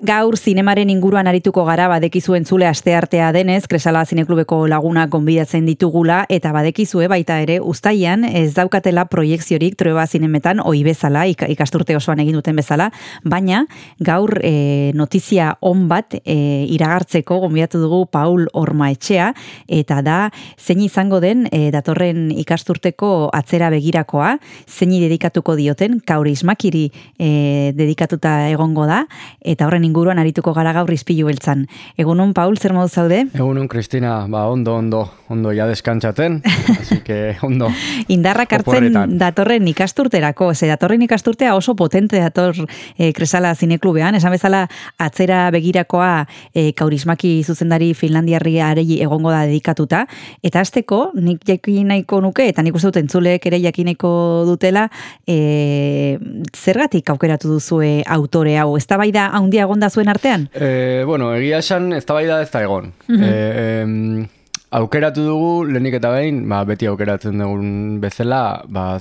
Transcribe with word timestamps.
Gaur 0.00 0.38
zinemaren 0.40 0.88
inguruan 0.88 1.28
arituko 1.28 1.66
gara 1.66 1.84
badekizu 1.92 2.32
entzule 2.38 2.64
asteartea 2.64 3.26
denez, 3.36 3.66
Kresala 3.68 4.00
Zineklubeko 4.08 4.62
laguna 4.72 5.02
gonbidatzen 5.12 5.66
ditugula 5.68 6.22
eta 6.32 6.54
badekizue 6.54 7.04
baita 7.12 7.36
ere 7.44 7.58
ustaian 7.60 8.24
ez 8.24 8.54
daukatela 8.56 9.04
proiekziorik 9.12 9.76
trueba 9.76 10.06
zinemetan 10.06 10.62
oi 10.64 10.80
bezala, 10.86 11.26
ikasturte 11.28 11.98
osoan 11.98 12.22
egin 12.24 12.38
duten 12.38 12.56
bezala, 12.56 12.86
baina 13.28 13.66
gaur 14.00 14.38
e, 14.40 14.94
notizia 14.96 15.50
on 15.60 15.84
bat 15.92 16.16
e, 16.24 16.38
iragartzeko 16.72 17.36
gonbidatu 17.44 17.82
dugu 17.84 18.06
Paul 18.08 18.48
Orma 18.56 18.88
etxea 18.94 19.34
eta 19.68 20.00
da 20.00 20.18
zein 20.56 20.80
izango 20.80 21.20
den 21.20 21.44
e, 21.52 21.68
datorren 21.76 22.30
ikasturteko 22.40 23.28
atzera 23.36 23.68
begirakoa, 23.76 24.32
zein 24.64 24.96
dedikatuko 24.96 25.58
dioten, 25.60 26.00
kaurismakiri 26.08 26.88
e, 27.20 27.30
dedikatuta 27.76 28.48
egongo 28.48 28.88
da, 28.88 29.04
eta 29.44 29.68
horren 29.68 29.84
inguruan 29.84 29.90
arituko 30.08 30.54
gara 30.56 30.72
gaur 30.72 30.90
izpilu 30.92 31.26
beltzan. 31.26 31.66
Egunon, 31.98 32.32
Paul, 32.32 32.56
zer 32.56 32.72
modu 32.72 32.88
zaude? 32.88 33.26
Egunon, 33.34 33.68
Kristina, 33.68 34.26
ba, 34.28 34.46
ondo, 34.48 34.76
ondo, 34.76 35.04
ondo 35.28 35.52
ja 35.52 35.66
deskantzaten, 35.66 36.42
así 36.78 36.99
que 37.10 37.36
ondo. 37.42 37.68
Indarrak 38.08 38.52
hartzen 38.52 39.18
datorren 39.18 39.66
ikasturterako, 39.72 40.52
ze 40.54 40.68
datorren 40.70 41.02
ikasturtea 41.02 41.56
oso 41.58 41.74
potente 41.76 42.20
dator 42.22 42.54
e, 42.96 43.12
Kresala 43.12 43.54
Zineklubean, 43.54 44.14
esan 44.14 44.34
bezala 44.34 44.62
atzera 44.98 45.48
begirakoa 45.50 46.26
e, 46.54 46.70
kaurismaki 46.78 47.32
zuzendari 47.42 47.92
Finlandiarria 47.98 48.70
aregi 48.70 49.00
egongo 49.02 49.32
da 49.34 49.42
dedikatuta, 49.48 50.04
eta 50.46 50.62
azteko, 50.62 51.02
nik 51.18 51.42
jakin 51.48 51.90
nahiko 51.90 52.20
nuke, 52.22 52.46
eta 52.52 52.62
nik 52.62 52.78
uste 52.78 52.92
dut 52.92 53.02
entzuleek 53.02 53.50
ere 53.50 53.60
jakin 53.62 53.90
nahiko 53.90 54.12
dutela, 54.46 54.86
e, 55.26 56.18
zergatik 56.54 57.10
aukeratu 57.10 57.56
duzue 57.56 58.04
autore 58.06 58.58
hau, 58.60 58.76
ez 58.78 58.86
da 58.86 59.00
bai 59.00 59.10
da 59.14 59.30
haundia 59.34 59.66
egon 59.66 59.82
da 59.82 59.90
zuen 59.90 60.12
artean? 60.12 60.46
E, 60.54 61.02
bueno, 61.08 61.32
egia 61.34 61.58
esan 61.64 61.92
ez 61.96 62.04
da 62.06 62.14
bai 62.14 62.28
da 62.30 62.42
ez 62.44 62.52
da 62.52 62.62
egon. 62.68 62.92
Mm 63.10 64.28
aukeratu 64.70 65.24
dugu, 65.26 65.50
lehenik 65.70 65.98
eta 65.98 66.12
behin, 66.14 66.44
ba, 66.48 66.62
beti 66.68 66.88
aukeratzen 66.90 67.42
dugun 67.42 67.98
bezala, 68.02 68.62
ba, 68.68 68.98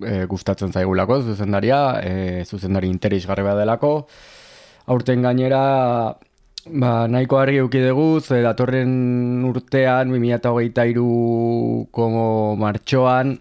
e, 0.00 0.24
gustatzen 0.30 0.72
zaigulako 0.72 1.20
zuzendaria, 1.22 1.80
e, 2.00 2.44
zuzendari 2.44 2.88
interisgarri 2.88 3.44
bat 3.44 3.60
delako. 3.60 3.92
Aurten 4.90 5.22
gainera, 5.22 5.62
ba, 6.66 6.92
nahiko 7.08 7.40
harri 7.40 7.60
euki 7.60 7.84
dugu, 7.84 8.20
ze 8.20 8.40
datorren 8.42 9.44
urtean, 9.48 10.10
2008 10.16 11.88
como 11.92 12.56
martxoan, 12.56 13.36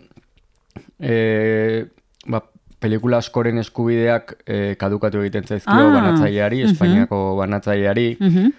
e, 0.99 1.85
ba, 2.27 2.43
pelikula 2.79 3.19
askoren 3.19 3.59
eskubideak 3.59 4.37
eh, 4.47 4.75
kadukatu 4.79 5.21
egiten 5.23 5.47
zaizkio 5.47 5.87
ah, 5.89 5.93
banatzaileari, 5.97 6.63
Espainiako 6.69 7.23
banatzaileari. 7.39 8.09
Uh 8.19 8.49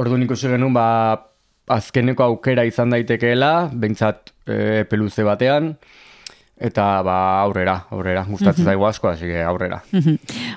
Ordu 0.00 0.14
nik 0.20 0.30
genuen, 0.38 0.70
ba, 0.70 1.29
azkeneko 1.70 2.26
aukera 2.26 2.66
izan 2.68 2.94
daitekeela, 2.94 3.70
behintzat 3.72 4.32
e, 4.46 4.84
peluze 4.90 5.24
batean, 5.26 5.74
eta 6.60 7.00
ba 7.00 7.40
aurrera, 7.40 7.86
aurrera, 7.90 8.26
gustatzen 8.28 8.66
zaigu 8.68 8.84
asko, 8.84 9.08
hasi 9.08 9.32
aurrera. 9.40 9.80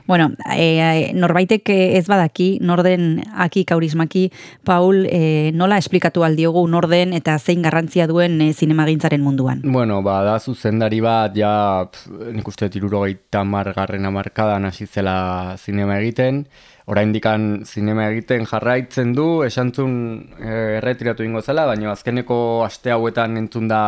bueno, 0.09 0.31
e, 0.51 1.13
norbaitek 1.15 1.71
ez 1.71 2.03
badaki, 2.09 2.57
norden 2.61 3.23
aki 3.45 3.63
kaurismaki, 3.69 4.25
Paul, 4.67 5.05
e, 5.07 5.51
nola 5.55 5.79
esplikatu 5.79 6.25
aldiogu 6.27 6.65
norden 6.67 7.15
eta 7.15 7.37
zein 7.39 7.63
garrantzia 7.63 8.07
duen 8.11 8.35
e, 8.43 8.51
zinemagintzaren 8.51 9.23
munduan? 9.23 9.63
Bueno, 9.63 10.01
ba, 10.03 10.19
da 10.27 10.35
zuzendari 10.43 10.99
bat, 11.03 11.39
ja, 11.39 11.87
nik 12.35 12.51
uste 12.51 12.67
tirurogeita 12.73 13.45
margarren 13.47 14.11
amarkadan 14.11 14.67
hasi 14.67 14.89
zela 14.91 15.55
zinema 15.55 16.01
egiten, 16.03 16.43
orain 16.91 17.13
dikan 17.15 17.63
zinema 17.65 18.09
egiten 18.11 18.47
jarraitzen 18.49 19.13
du, 19.15 19.27
esantzun 19.45 19.93
e, 20.39 20.55
erretiratu 20.79 21.23
ingo 21.23 21.41
zela, 21.41 21.65
baina 21.69 21.93
azkeneko 21.93 22.37
aste 22.65 22.91
hauetan 22.91 23.37
entzun 23.39 23.69
da 23.71 23.83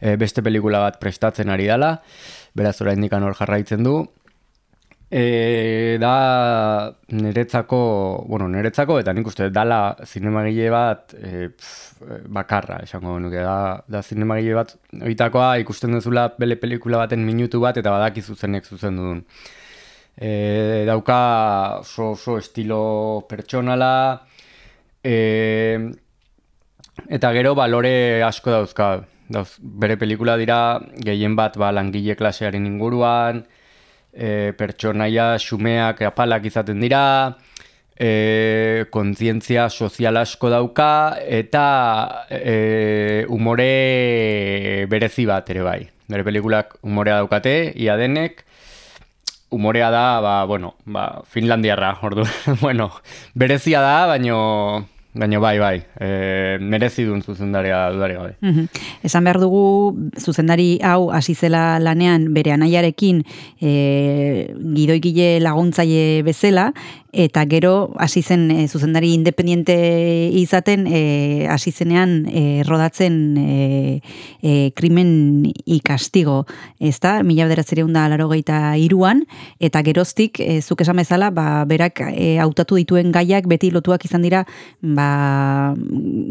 e, 0.00 0.16
beste 0.20 0.42
pelikula 0.42 0.80
bat 0.86 1.00
prestatzen 1.02 1.52
ari 1.52 1.68
dela, 1.68 1.98
beraz 2.56 2.78
orain 2.80 3.00
dikan 3.04 3.26
hor 3.26 3.36
jarraitzen 3.36 3.84
du. 3.84 4.00
E, 5.10 5.98
da 5.98 6.14
niretzako, 7.10 7.78
bueno, 8.30 8.46
niretzako, 8.48 9.00
eta 9.02 9.12
nik 9.12 9.26
uste, 9.26 9.48
dala 9.50 9.96
zinemagile 10.06 10.68
bat 10.70 11.16
e, 11.18 11.48
bakarra, 12.30 12.78
esango 12.86 13.16
nuke, 13.18 13.42
da, 13.42 13.82
da 13.90 14.04
zinemagile 14.06 14.54
bat, 14.54 14.76
oitakoa 15.02 15.56
ikusten 15.64 15.98
duzula 15.98 16.28
bele 16.38 16.54
pelikula 16.62 17.02
baten 17.02 17.26
minutu 17.26 17.58
bat, 17.60 17.82
eta 17.82 17.90
badaki 17.90 18.22
zuzenek 18.22 18.70
zuzen 18.70 19.02
duen. 19.02 19.24
E, 20.20 20.84
dauka 20.84 21.78
oso, 21.80 22.10
oso 22.12 22.36
estilo 22.36 23.24
pertsonala, 23.26 24.26
e, 25.02 25.80
eta 27.08 27.30
gero 27.32 27.54
balore 27.56 28.20
asko 28.22 28.52
dauzka, 28.52 28.90
dauz, 29.32 29.54
bere 29.60 29.96
pelikula 29.96 30.36
dira 30.36 30.58
gehien 31.00 31.38
bat 31.38 31.56
ba, 31.56 31.70
langile 31.72 32.18
klasearen 32.20 32.68
inguruan, 32.68 33.46
e, 34.12 34.52
pertsonaia 34.60 35.38
xumeak 35.40 36.04
apalak 36.10 36.44
izaten 36.50 36.84
dira, 36.84 37.38
e, 37.96 38.84
kontzientzia 38.92 39.70
sozial 39.70 40.20
asko 40.20 40.52
dauka, 40.52 41.16
eta 41.24 41.64
e, 42.28 43.24
umore 43.32 44.84
berezi 44.92 45.24
bat 45.24 45.48
ere 45.48 45.64
bai. 45.64 45.80
Bere 46.10 46.28
pelikulak 46.28 46.76
umorea 46.84 47.22
daukate, 47.22 47.72
ia 47.80 47.96
denek, 47.96 48.44
umorea 49.50 49.90
da, 49.90 50.20
ba, 50.20 50.44
bueno, 50.44 50.74
ba, 50.84 51.22
Finlandiarra, 51.28 51.98
ordu, 52.02 52.24
bueno, 52.60 52.90
berezia 53.34 53.80
da, 53.80 54.06
baino 54.06 54.86
Baina 55.12 55.40
bai, 55.42 55.58
bai, 55.58 55.82
e, 55.98 56.58
merezi 56.62 57.02
duen 57.02 57.22
zuzendaria 57.22 57.88
dudari 57.90 58.14
gabe. 58.14 58.36
Mm 58.46 58.68
Esan 59.02 59.24
behar 59.24 59.40
dugu, 59.40 59.96
zuzendari 60.20 60.78
hau 60.84 61.10
hasi 61.10 61.34
zela 61.34 61.80
lanean 61.80 62.28
bere 62.34 62.52
anaiarekin 62.52 63.22
e, 63.58 64.54
gidoikile 64.76 65.40
laguntzaile 65.40 66.20
bezala, 66.22 66.68
eta 67.12 67.42
gero 67.50 67.92
hasi 67.98 68.22
zen 68.22 68.50
e, 68.50 68.68
zuzendari 68.68 69.14
independiente 69.14 69.74
izaten 70.38 70.86
e, 70.86 71.46
hasi 71.50 71.72
zenean 71.72 72.26
e, 72.28 72.62
rodatzen 72.68 73.36
e, 73.38 74.00
e, 74.42 74.70
krimen 74.76 75.50
ikastigo, 75.64 76.44
ez 76.78 76.98
da? 77.00 77.22
Mila 77.26 77.48
bederatzereun 77.48 77.92
da 77.92 78.06
laro 78.08 78.30
iruan, 78.30 79.24
eta 79.58 79.82
geroztik, 79.82 80.38
e, 80.40 80.60
zuk 80.62 80.82
esan 80.82 80.96
bezala, 80.96 81.30
ba, 81.30 81.64
berak 81.64 82.00
e, 82.12 82.38
hautatu 82.38 82.76
dituen 82.76 83.10
gaiak 83.12 83.48
beti 83.48 83.70
lotuak 83.70 84.04
izan 84.04 84.22
dira 84.22 84.44
ba, 85.00 85.74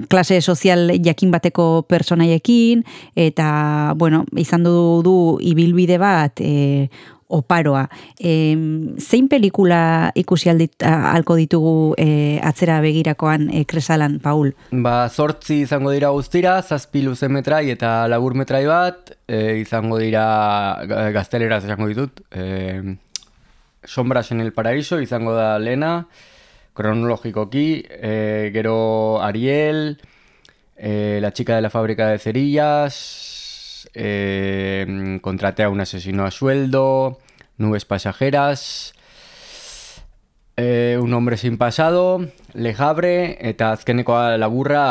klase 0.10 0.42
sozial 0.42 0.92
jakin 1.04 1.32
bateko 1.32 1.86
personaiekin, 1.90 2.84
eta, 3.16 3.94
bueno, 3.98 4.26
izan 4.38 4.66
du 4.66 5.02
du 5.06 5.16
ibilbide 5.42 6.00
bat 6.02 6.42
e, 6.42 6.90
oparoa. 7.30 7.84
E, 8.18 8.56
zein 8.98 9.28
pelikula 9.30 10.12
ikusi 10.18 10.50
aldit, 10.50 10.82
alko 10.86 11.38
ditugu 11.38 11.94
e, 12.02 12.40
atzera 12.46 12.80
begirakoan 12.82 13.50
e, 13.54 13.66
kresalan, 13.70 14.18
Paul? 14.24 14.56
Ba, 14.72 15.04
sortzi 15.10 15.62
izango 15.66 15.94
dira 15.94 16.10
guztira, 16.16 16.58
zazpi 16.64 17.04
luze 17.06 17.30
metrai 17.30 17.68
eta 17.76 18.08
labur 18.10 18.38
metrai 18.38 18.66
bat, 18.70 19.14
e, 19.28 19.60
izango 19.62 20.02
dira 20.02 20.26
gaztelera 21.16 21.62
izango 21.64 21.92
ditut. 21.92 22.26
E, 22.32 22.98
Sombras 23.80 24.34
en 24.34 24.42
el 24.42 24.52
paraíso 24.52 25.00
izango 25.00 25.32
da 25.34 25.54
lena, 25.58 26.10
kronologikoki, 26.80 27.84
e, 27.90 28.52
gero 28.54 29.22
Ariel, 29.22 30.00
e, 30.78 31.20
la 31.20 31.34
chica 31.34 31.56
de 31.56 31.62
la 31.62 31.70
fábrica 31.70 32.08
de 32.08 32.20
cerillas, 32.20 33.90
eh, 33.94 35.20
contraté 35.22 35.64
a 35.64 35.70
un 35.70 35.82
asesino 35.82 36.26
a 36.26 36.32
sueldo, 36.32 37.20
nubes 37.58 37.84
pasajeras, 37.84 38.94
eh, 40.56 40.98
un 41.02 41.14
hombre 41.14 41.36
sin 41.36 41.58
pasado, 41.58 42.30
lejabre, 42.54 43.38
eta 43.50 43.72
azkenekoa 43.76 44.38
laburra 44.38 44.84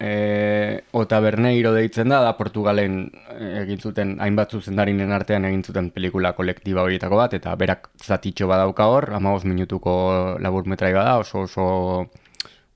eh, 0.00 0.82
o 0.92 1.04
taberneiro 1.06 1.72
deitzen 1.74 2.12
da, 2.12 2.20
da 2.24 2.32
Portugalen 2.38 3.04
eh, 3.34 3.62
egin 3.62 3.80
zuten, 3.80 4.14
hainbat 4.22 4.54
zuzendarinen 4.56 5.12
artean 5.12 5.44
egin 5.48 5.64
zuten 5.64 5.90
pelikula 5.94 6.32
kolektiba 6.38 6.84
horietako 6.86 7.20
bat, 7.20 7.36
eta 7.38 7.54
berak 7.60 7.90
zatitxo 8.02 8.48
badauka 8.50 8.88
hor, 8.88 9.10
amagos 9.18 9.44
minutuko 9.44 10.38
labur 10.40 10.68
metrai 10.70 10.92
bada, 10.96 11.18
oso 11.18 11.44
oso, 11.48 11.66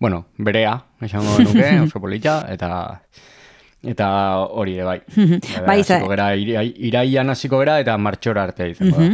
bueno, 0.00 0.27
berea, 0.38 0.77
esango 1.00 1.38
nuke, 1.41 1.71
oso 1.87 2.00
polita, 2.03 2.41
eta 2.53 2.71
Eta 3.87 4.09
hori 4.50 4.75
ere 4.75 4.85
bai. 4.85 4.99
Bai, 5.67 5.83
za- 5.85 5.97
hasiko 5.97 6.09
gera, 6.11 6.29
irai, 6.37 6.67
iraian 6.88 7.31
hasiko 7.31 7.59
gera 7.62 7.79
eta 7.81 7.97
martxora 7.99 8.43
arte 8.49 8.69
izango 8.71 8.97
da. 8.99 9.11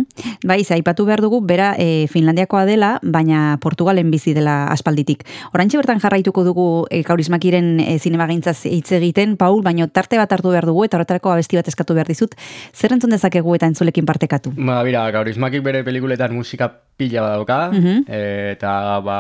Bai, 0.49 0.63
aipatu 0.73 1.05
behar 1.07 1.21
dugu, 1.21 1.41
bera 1.45 1.75
e, 1.79 2.07
Finlandiakoa 2.09 2.65
dela, 2.67 2.99
baina 3.03 3.59
Portugalen 3.61 4.11
bizi 4.11 4.33
dela 4.35 4.65
aspalditik. 4.73 5.25
Orantxe 5.55 5.77
bertan 5.79 6.01
jarraituko 6.01 6.45
dugu 6.45 6.67
e, 6.91 7.03
kaurismakiren 7.05 7.79
e, 7.81 7.99
zinemagintzaz 7.99 8.65
hitz 8.67 8.93
egiten, 8.99 9.37
Paul, 9.37 9.63
baina 9.63 9.87
tarte 9.89 10.17
bat 10.19 10.33
hartu 10.33 10.51
behar 10.51 10.67
dugu, 10.67 10.85
eta 10.85 10.97
horretarako 10.99 11.31
abesti 11.37 11.57
bat 11.61 11.69
eskatu 11.69 11.95
behar 11.95 12.09
dizut. 12.09 12.35
Zer 12.75 12.93
entzun 12.97 13.11
dezakegu 13.15 13.55
eta 13.55 13.67
entzulekin 13.71 14.07
partekatu? 14.09 14.53
Ba, 14.57 14.83
bira, 14.83 15.05
gaurismakik 15.15 15.63
bere 15.63 15.85
pelikuletan 15.85 16.33
musika 16.35 16.71
pila 16.97 17.23
badauka, 17.23 17.61
Mhm. 17.73 18.05
eta 18.09 19.01
ba, 19.01 19.19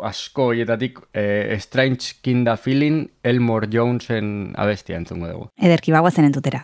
asko 0.00 0.50
hietatik 0.56 0.98
eh, 1.12 1.58
Strange 1.60 2.18
Kinda 2.22 2.56
Feeling 2.56 3.08
Elmore 3.22 3.68
Jonesen 3.70 4.54
abestia 4.56 4.96
entzungo 4.96 5.28
dugu. 5.28 5.48
Ederki 5.60 5.92
bagoazen 5.92 6.24
entutera. 6.28 6.62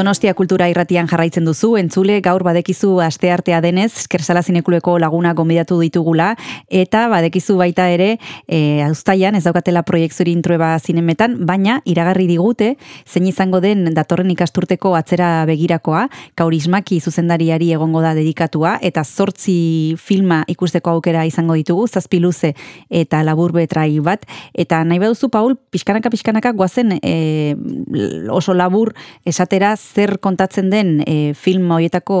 Donostia 0.00 0.32
kultura 0.32 0.64
irratian 0.70 1.04
jarraitzen 1.10 1.44
duzu, 1.44 1.74
entzule 1.76 2.14
gaur 2.24 2.40
badekizu 2.40 2.94
asteartea 3.04 3.58
denez, 3.60 3.90
Eskersala 4.00 4.40
Zinekuleko 4.40 4.94
laguna 5.02 5.34
gonbidatu 5.36 5.76
ditugula, 5.82 6.30
eta 6.72 7.02
badekizu 7.12 7.58
baita 7.58 7.84
ere, 7.92 8.14
e, 8.48 8.80
auztaian, 8.86 9.36
ez 9.36 9.42
daukatela 9.44 9.82
proiektzuri 9.84 10.32
intrueba 10.32 10.70
zinemetan, 10.80 11.34
baina 11.44 11.82
iragarri 11.84 12.24
digute, 12.30 12.70
zein 13.04 13.26
izango 13.28 13.60
den 13.60 13.90
datorren 13.92 14.30
ikasturteko 14.32 14.94
atzera 14.96 15.28
begirakoa, 15.50 16.06
kaurismaki 16.40 17.02
zuzendariari 17.04 17.68
egongo 17.76 18.00
da 18.00 18.14
dedikatua, 18.16 18.78
eta 18.80 19.04
zortzi 19.04 19.98
filma 20.00 20.40
ikusteko 20.48 20.96
aukera 20.96 21.26
izango 21.28 21.58
ditugu, 21.60 21.84
zazpi 21.92 22.22
luze 22.24 22.54
eta 22.88 23.20
labur 23.26 23.52
betrai 23.58 24.00
bat, 24.00 24.24
eta 24.56 24.80
nahi 24.80 25.04
baduzu, 25.04 25.28
Paul, 25.28 25.58
pixkanaka 25.68 26.08
pixkanaka 26.16 26.56
guazen 26.56 26.96
e, 27.02 27.52
oso 28.32 28.56
labur 28.56 28.94
esatera 29.28 29.76
zer 29.90 30.18
kontatzen 30.22 30.70
den 30.70 31.00
e, 31.06 31.34
film 31.34 31.70
horietako 31.74 32.18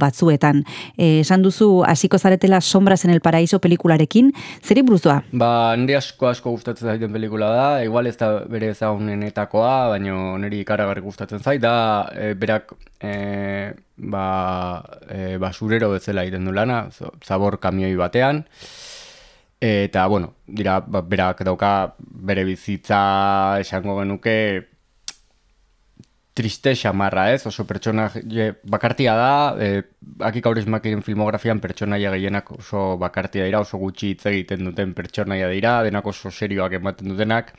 batzuetan. 0.00 0.62
E, 0.96 1.20
esan 1.22 1.44
duzu 1.44 1.82
hasiko 1.86 2.18
zaretela 2.18 2.60
Sombras 2.60 3.04
en 3.04 3.12
el 3.14 3.20
Paraíso 3.20 3.60
pelikularekin, 3.62 4.32
zeri 4.62 4.82
buruz 4.82 5.02
doa? 5.06 5.20
Ba, 5.32 5.74
nire 5.78 5.96
asko 6.00 6.28
asko 6.30 6.54
gustatzen 6.54 6.90
zaiten 6.90 7.12
pelikula 7.14 7.50
da, 7.52 7.66
igual 7.84 8.10
ez 8.10 8.16
da 8.20 8.32
bere 8.50 8.72
ezagunenetakoa, 8.74 9.74
baina 9.94 10.18
niri 10.42 10.62
ikaragarri 10.66 11.04
gustatzen 11.04 11.42
zait, 11.42 11.62
da 11.62 12.08
e, 12.16 12.32
berak 12.38 12.74
e, 13.00 13.14
ba, 13.96 14.26
e, 15.08 15.36
basurero 15.42 15.92
bezala 15.94 16.26
egiten 16.26 16.48
du 16.48 16.56
lana, 16.56 16.86
zabor 17.22 17.60
kamioi 17.62 17.94
batean, 17.98 18.42
eta, 19.62 20.08
bueno, 20.10 20.34
dira, 20.46 20.80
ba, 20.82 21.04
berak 21.06 21.44
dauka 21.46 21.94
bere 21.98 22.42
bizitza 22.44 23.60
esango 23.62 24.00
genuke 24.00 24.71
triste 26.34 26.74
xamarra, 26.74 27.26
ez? 27.34 27.44
Oso 27.46 27.66
pertsona 27.68 28.06
bakartia 28.64 29.14
da, 29.16 29.32
e, 29.60 29.82
akik 30.24 30.46
aurismakiren 30.48 31.04
filmografian 31.04 31.60
pertsonaia 31.60 32.12
gehienak 32.14 32.50
oso 32.56 32.96
bakartia 33.00 33.44
dira, 33.44 33.60
oso 33.60 33.78
gutxi 33.78 34.14
hitz 34.14 34.24
egiten 34.30 34.64
duten 34.70 34.94
pertsonaia 34.96 35.50
dira, 35.52 35.80
denak 35.84 36.06
oso 36.08 36.30
serioak 36.30 36.78
ematen 36.80 37.12
dutenak. 37.12 37.52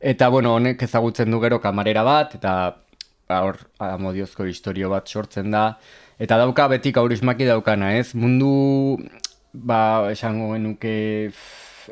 Eta, 0.00 0.28
bueno, 0.28 0.54
honek 0.58 0.82
ezagutzen 0.86 1.30
du 1.32 1.40
gero 1.42 1.60
kamarera 1.64 2.04
bat, 2.06 2.34
eta 2.38 2.54
hor 3.40 3.58
amodiozko 3.82 4.46
historio 4.46 4.90
bat 4.92 5.08
sortzen 5.08 5.50
da. 5.50 5.66
Eta 6.20 6.38
dauka 6.38 6.68
betik 6.70 6.98
aurismaki 7.00 7.46
daukana, 7.48 7.94
ez? 7.98 8.12
Mundu, 8.14 8.98
ba, 9.52 10.10
esango 10.12 10.52
genuke 10.52 10.96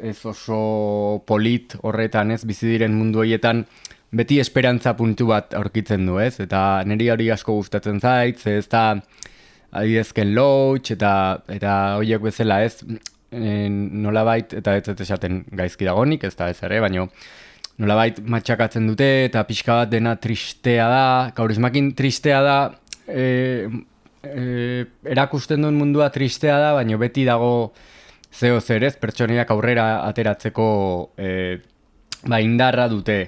ez 0.02 0.18
oso 0.24 1.22
polit 1.26 1.74
horretan, 1.82 2.30
ez? 2.30 2.44
Bizi 2.48 2.68
diren 2.70 2.94
mundu 2.96 3.24
horietan, 3.24 3.66
beti 4.12 4.38
esperantza 4.42 4.92
puntu 4.97 5.26
bat 5.31 5.54
aurkitzen 5.57 6.04
du, 6.07 6.19
ez? 6.21 6.37
Eta 6.45 6.83
niri 6.88 7.09
hori 7.12 7.31
asko 7.33 7.57
gustatzen 7.57 8.00
zait, 8.00 8.42
ez 8.47 8.66
da 8.73 8.85
adidezken 9.73 10.35
lotx 10.37 10.92
eta 10.97 11.12
eta 11.52 11.76
horiek 12.00 12.23
bezala, 12.25 12.61
ez? 12.66 12.83
E, 13.33 13.69
nolabait, 13.73 14.52
eta 14.61 14.76
ez 14.76 14.85
ez 14.92 14.99
esaten 15.07 15.42
gaizki 15.57 15.88
dagonik, 15.88 16.26
ez 16.28 16.35
da 16.37 16.50
ez 16.52 16.61
ere, 16.66 16.83
baino 16.85 17.09
nolabait 17.81 18.19
matxakatzen 18.21 18.85
dute 18.90 19.09
eta 19.31 19.47
pixka 19.49 19.78
bat 19.81 19.90
dena 19.90 20.12
tristea 20.21 20.90
da, 20.92 21.07
kaurismakin 21.37 21.95
tristea 21.97 22.42
da, 22.45 22.59
e, 23.09 23.25
e, 24.21 24.85
erakusten 25.14 25.64
duen 25.64 25.81
mundua 25.81 26.11
tristea 26.12 26.59
da, 26.61 26.75
baino 26.76 27.00
beti 27.00 27.25
dago 27.25 27.73
zeo 28.33 28.61
zer 28.61 28.85
ez, 28.85 28.95
pertsoniak 29.00 29.50
aurrera 29.52 29.87
ateratzeko 30.04 30.69
e, 31.16 31.33
ba, 32.28 32.45
indarra 32.45 32.90
dute. 32.92 33.19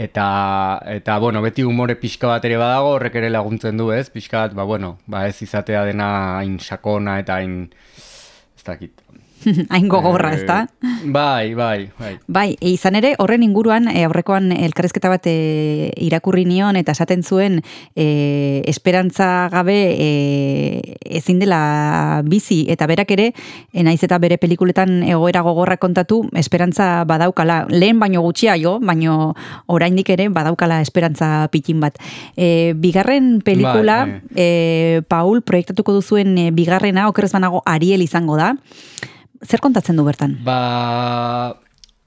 Eta, 0.00 0.80
eta, 0.88 1.18
bueno, 1.18 1.42
beti 1.44 1.64
umore 1.68 1.94
pixka 2.00 2.30
bat 2.30 2.44
ere 2.48 2.56
badago, 2.56 2.94
horrek 2.96 3.18
ere 3.20 3.28
laguntzen 3.28 3.76
du, 3.76 3.90
ez? 3.92 4.06
Pixka 4.14 4.46
bat, 4.46 4.54
ba, 4.56 4.64
bueno, 4.64 4.94
ba, 5.04 5.26
ez 5.28 5.42
izatea 5.44 5.82
dena 5.90 6.06
hain 6.38 6.54
sakona 6.58 7.18
eta 7.20 7.36
hain, 7.36 7.58
ez 8.56 8.64
dakit. 8.64 9.04
Hain 9.70 9.88
gogorra, 9.88 10.32
Eh, 10.32 10.40
ezta? 10.40 10.68
Bai, 11.04 11.54
bai, 11.54 11.90
bai. 11.98 12.18
Bai, 12.26 12.56
e, 12.60 12.70
izan 12.70 12.96
ere, 12.96 13.14
horren 13.18 13.42
inguruan, 13.42 13.88
e, 13.88 14.04
aurrekoan 14.04 14.52
elkarrezketa 14.52 15.08
bat 15.08 15.26
e, 15.30 15.92
irakurri 15.96 16.44
nion, 16.44 16.76
eta 16.76 16.92
esaten 16.92 17.22
zuen, 17.22 17.60
e, 17.96 18.62
esperantza 18.68 19.48
gabe 19.52 19.76
e, 19.96 20.96
ezin 21.20 21.40
dela 21.40 22.22
bizi, 22.24 22.66
eta 22.72 22.86
berak 22.90 23.10
ere, 23.16 23.30
e, 23.72 23.84
naiz 23.86 24.02
eta 24.04 24.18
bere 24.20 24.38
pelikuletan 24.38 25.02
egoera 25.08 25.42
gogorra 25.46 25.78
kontatu, 25.80 26.22
esperantza 26.36 27.04
badaukala, 27.08 27.64
lehen 27.70 28.00
baino 28.00 28.22
gutxiago, 28.24 28.78
baino 28.80 29.34
oraindik 29.66 30.10
ere 30.12 30.28
badaukala 30.28 30.80
esperantza 30.84 31.48
pitin 31.52 31.80
bat. 31.80 31.96
E, 32.36 32.74
bigarren 32.76 33.40
pelikula, 33.44 34.04
Bai, 34.04 34.20
e, 34.36 35.02
Paul, 35.08 35.40
proiektatuko 35.42 35.96
duzuen 35.96 36.36
e, 36.38 36.50
bigarrena, 36.52 37.08
okerrez 37.08 37.32
banago, 37.32 37.62
Ariel 37.66 38.04
izango 38.04 38.36
da, 38.36 38.54
Zer 39.40 39.60
kontatzen 39.64 39.96
du 39.96 40.04
bertan? 40.04 40.36
Ba, 40.44 41.56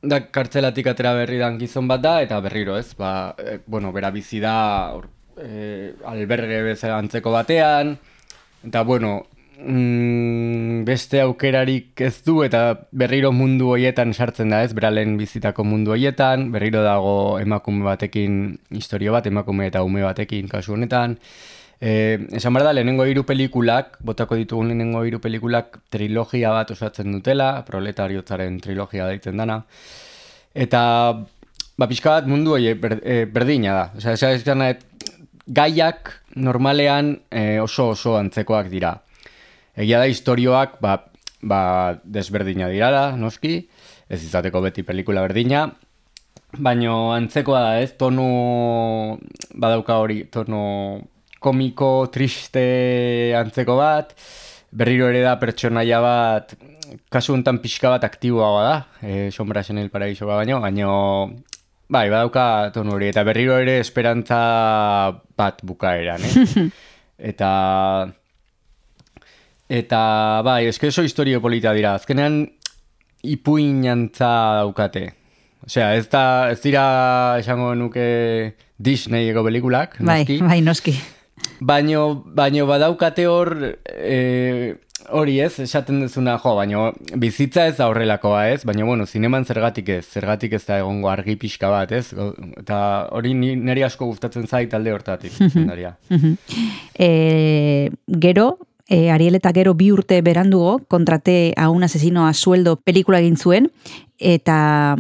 da 0.03 0.19
kartzelatik 0.35 0.91
atera 0.91 1.15
berri 1.17 1.39
dan 1.41 1.57
gizon 1.57 1.87
bat 1.89 2.01
da, 2.03 2.17
eta 2.21 2.39
berriro 2.45 2.77
ez, 2.77 2.93
ba, 2.97 3.33
e, 3.39 3.57
bueno, 3.65 3.91
bera 3.95 4.11
bizi 4.13 4.41
da, 4.43 4.93
e, 5.39 5.93
alberge 6.09 6.61
bezala 6.67 6.99
antzeko 7.01 7.33
batean, 7.33 7.95
eta 8.67 8.83
bueno, 8.85 9.15
mm, 9.57 10.83
beste 10.85 11.23
aukerarik 11.23 12.03
ez 12.05 12.19
du, 12.27 12.41
eta 12.45 12.85
berriro 12.91 13.31
mundu 13.33 13.71
hoietan 13.73 14.13
sartzen 14.13 14.53
da 14.53 14.61
ez, 14.67 14.73
bera 14.77 14.93
lehen 14.93 15.17
bizitako 15.17 15.65
mundu 15.65 15.95
hoietan, 15.95 16.51
berriro 16.53 16.83
dago 16.85 17.39
emakume 17.41 17.87
batekin 17.87 18.59
historio 18.69 19.15
bat, 19.15 19.25
emakume 19.25 19.71
eta 19.71 19.81
ume 19.81 20.05
batekin 20.05 20.51
kasu 20.51 20.77
honetan, 20.77 21.17
Eh, 21.83 22.29
esan 22.31 22.55
behar 22.55 22.69
da, 22.69 22.71
lehenengo 22.77 23.03
hiru 23.03 23.25
pelikulak, 23.27 23.97
botako 24.07 24.37
ditugun 24.39 24.69
lehenengo 24.71 25.01
hiru 25.03 25.17
pelikulak 25.19 25.81
trilogia 25.91 26.53
bat 26.55 26.71
osatzen 26.71 27.11
dutela, 27.11 27.49
proletariotzaren 27.67 28.61
trilogia 28.63 29.09
deitzen 29.09 29.41
dana. 29.41 29.57
Eta, 30.55 30.83
ba, 31.75 31.89
pixka 31.91 32.15
bat 32.15 32.31
mundu 32.31 32.55
hori 32.55 32.71
ber, 32.79 33.01
eh, 33.03 33.25
berdina 33.27 33.75
da. 33.75 33.83
Osea, 33.99 34.15
esan 34.15 34.39
esan 34.39 34.63
gaiak 35.59 36.13
normalean 36.39 37.17
eh, 37.29 37.59
oso 37.59 37.89
oso 37.97 38.15
antzekoak 38.15 38.71
dira. 38.71 38.95
Egia 39.75 39.99
da 39.99 40.07
historioak, 40.07 40.79
ba, 40.79 41.01
ba, 41.41 41.61
desberdina 42.05 42.71
dirala, 42.71 43.09
noski, 43.19 43.57
ez 44.07 44.23
izateko 44.23 44.63
beti 44.63 44.87
pelikula 44.87 45.27
berdina, 45.27 45.67
Baino 46.53 47.09
antzekoa 47.09 47.59
da, 47.63 47.77
ez? 47.81 47.95
Tonu 47.97 48.23
badauka 49.57 49.95
hori, 49.97 50.19
tonu 50.29 50.59
komiko, 51.43 52.07
triste 52.13 53.33
antzeko 53.37 53.75
bat. 53.79 54.15
Berriro 54.73 55.05
ere 55.11 55.21
da 55.21 55.35
pertsonaia 55.37 55.99
bat, 56.01 56.55
kasu 57.13 57.35
honetan 57.35 57.59
pixka 57.61 57.91
bat 57.93 58.03
aktiboagoa 58.07 58.63
da, 58.65 58.77
e, 59.05 59.27
sombras 59.31 59.69
en 59.69 59.77
el 59.77 59.91
paraíso 59.93 60.25
baino, 60.25 60.57
baino, 60.63 60.95
bai, 61.93 62.07
badauka 62.09 62.71
tonu 62.73 62.95
hori, 62.95 63.11
eta 63.11 63.21
berriro 63.27 63.59
ere 63.61 63.77
esperantza 63.83 64.39
bat 65.37 65.61
bukaeran, 65.61 66.25
eh? 66.25 66.65
eta, 67.33 67.51
eta, 69.69 70.01
bai, 70.45 70.63
eske 70.71 70.89
oso 70.89 71.05
historio 71.05 71.41
polita 71.41 71.73
dira, 71.77 71.93
azkenean 72.01 72.41
ipuinantza 73.23 74.33
daukate. 74.63 75.11
Osea, 75.63 75.93
ez, 75.95 76.07
da, 76.11 76.49
ez 76.51 76.59
dira 76.65 76.83
esango 77.39 77.69
nuke 77.79 78.07
Disneyeko 78.83 79.45
pelikulak, 79.45 79.99
Bai, 80.01 80.23
noski. 80.25 80.41
bai, 80.43 80.59
noski. 80.65 80.97
Baino, 81.63 82.23
baino 82.35 82.65
badaukate 82.67 83.25
hor, 83.29 83.53
e, 83.87 84.75
hori 85.13 85.37
ez, 85.43 85.53
esaten 85.63 86.01
duzuna, 86.03 86.35
jo, 86.41 86.53
baino 86.57 86.83
bizitza 87.19 87.67
ez 87.69 87.77
da 87.77 87.87
horrelakoa 87.91 88.47
ez, 88.51 88.61
baina 88.67 88.87
bueno, 88.87 89.05
zineman 89.05 89.45
zergatik 89.45 89.89
ez, 89.95 90.03
zergatik 90.05 90.57
ez 90.57 90.63
da 90.65 90.79
egongo 90.81 91.11
argi 91.11 91.35
pixka 91.39 91.69
bat 91.71 91.91
ez, 91.95 92.05
eta 92.59 92.79
hori 93.15 93.33
niri 93.37 93.85
asko 93.87 94.09
gustatzen 94.11 94.47
zait 94.47 94.71
talde 94.73 94.93
hortatik. 94.95 95.39
E, 96.99 97.89
gero, 98.27 98.47
e, 98.93 99.09
Ariel 99.09 99.39
eta 99.39 99.51
gero 99.55 99.73
bi 99.73 99.89
urte 99.91 100.21
berandugo, 100.21 100.77
kontrate 100.87 101.53
a 101.57 101.69
un 101.73 101.83
asesino 101.83 102.27
a 102.27 102.33
sueldo 102.33 102.75
pelikula 102.77 103.19
egin 103.23 103.39
zuen, 103.41 103.71
eta 104.21 104.57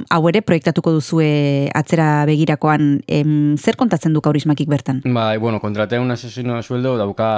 hau 0.09 0.21
ere 0.31 0.41
proiektatuko 0.41 0.95
duzue 0.95 1.69
atzera 1.77 2.25
begirakoan, 2.25 3.03
em, 3.05 3.53
zer 3.57 3.77
kontatzen 3.77 4.17
du 4.17 4.23
kaurismakik 4.25 4.71
bertan? 4.71 5.03
Bai, 5.05 5.37
bueno, 5.37 5.61
kontratea 5.61 6.01
un 6.01 6.11
asesino 6.11 6.57
a 6.57 6.63
sueldo 6.63 6.97
dauka, 6.97 7.29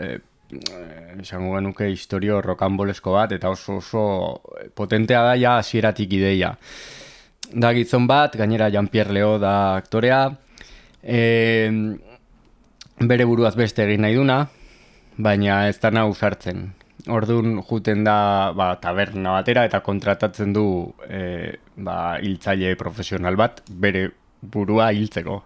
eh, 0.00 0.18
eh, 0.48 1.20
esango 1.20 1.54
genuke 1.58 1.90
historio 1.92 2.40
rokanbolesko 2.40 3.12
bat, 3.12 3.36
eta 3.36 3.52
oso 3.52 3.76
oso 3.82 4.40
potentea 4.74 5.22
da 5.22 5.36
ja 5.36 5.58
hasieratik 5.58 6.12
ideia. 6.12 6.56
Da 7.52 7.74
gizon 7.76 8.06
bat, 8.08 8.34
gainera 8.36 8.70
Jean-Pierre 8.70 9.12
Leo 9.12 9.38
da 9.38 9.76
aktorea, 9.76 10.38
e, 11.02 11.68
bere 12.98 13.24
buruaz 13.24 13.54
beste 13.56 13.84
egin 13.84 14.02
nahi 14.02 14.16
duna, 14.16 14.46
baina 15.18 15.66
ez 15.68 15.78
da 15.82 15.90
nahu 15.90 16.14
sartzen. 16.14 16.70
Orduan 17.08 17.60
juten 17.66 18.02
da 18.06 18.52
ba, 18.56 18.72
taberna 18.82 19.36
batera 19.38 19.64
eta 19.68 19.80
kontratatzen 19.84 20.52
du 20.54 20.64
e, 21.08 21.54
ba, 21.76 22.18
hiltzaile 22.22 22.74
profesional 22.80 23.38
bat, 23.38 23.62
bere 23.68 24.08
burua 24.40 24.90
hiltzeko. 24.94 25.42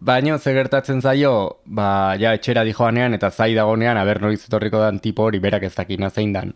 Baina 0.00 0.38
ze 0.38 0.54
gertatzen 0.54 1.00
zaio, 1.02 1.58
ba, 1.64 2.14
ja 2.20 2.32
etxera 2.36 2.64
dijoanean 2.64 3.16
eta 3.16 3.30
zai 3.30 3.54
dagonean, 3.54 3.98
aber 3.98 4.20
noiz 4.22 4.44
etorriko 4.44 4.80
dan 4.80 5.00
tipo 5.00 5.26
hori 5.26 5.40
berak 5.42 5.64
ez 5.66 5.74
dakina 5.74 6.10
zein 6.10 6.32
dan. 6.32 6.54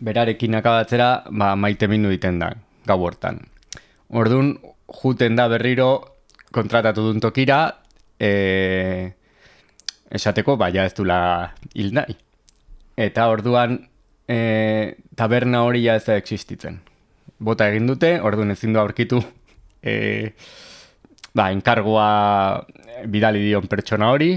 Berarekin 0.00 0.54
akabatzera, 0.58 1.24
ba, 1.30 1.54
maite 1.56 1.88
mindu 1.88 2.12
egiten 2.12 2.38
da, 2.42 2.50
gau 2.86 3.00
hortan. 3.06 3.40
Orduan, 4.12 4.56
juten 5.02 5.36
da 5.36 5.48
berriro 5.48 5.90
kontratatu 6.52 7.08
duen 7.08 7.20
tokira, 7.24 7.60
e, 8.20 9.15
esateko, 10.10 10.56
ba, 10.56 10.70
ja 10.74 10.84
ez 10.86 10.94
dula 10.94 11.52
hil 11.74 11.92
nahi. 11.94 12.16
Eta 12.96 13.28
orduan, 13.28 13.78
e, 14.28 14.96
taberna 15.18 15.62
hori 15.66 15.84
ja 15.86 15.96
ez 15.98 16.04
da 16.06 16.16
existitzen. 16.16 16.80
Bota 17.38 17.68
egin 17.68 17.88
dute, 17.90 18.16
orduan 18.24 18.54
ezin 18.54 18.72
du 18.72 18.80
aurkitu, 18.80 19.20
e, 19.82 20.32
ba, 21.36 21.50
enkargoa 21.52 22.66
bidali 23.12 23.42
dion 23.44 23.66
pertsona 23.68 24.10
hori, 24.14 24.36